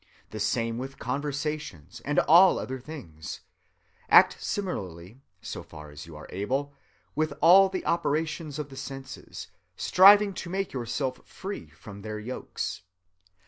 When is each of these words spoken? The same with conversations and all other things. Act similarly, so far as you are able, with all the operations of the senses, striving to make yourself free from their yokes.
The 0.31 0.39
same 0.39 0.79
with 0.79 0.97
conversations 0.97 2.01
and 2.03 2.17
all 2.17 2.57
other 2.57 2.79
things. 2.79 3.41
Act 4.09 4.41
similarly, 4.43 5.21
so 5.43 5.61
far 5.61 5.91
as 5.91 6.07
you 6.07 6.15
are 6.15 6.25
able, 6.31 6.73
with 7.13 7.33
all 7.39 7.69
the 7.69 7.85
operations 7.85 8.57
of 8.57 8.69
the 8.69 8.77
senses, 8.77 9.49
striving 9.75 10.33
to 10.33 10.49
make 10.49 10.73
yourself 10.73 11.21
free 11.27 11.67
from 11.69 12.01
their 12.01 12.17
yokes. 12.17 12.81